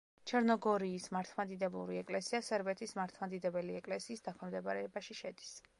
[0.29, 5.57] ჩერნოგორიის მართლმადიდებლური ეკლესია სერბეთის მართლმადიდებელი ეკლესიის დაქვემდებარებაში შედის.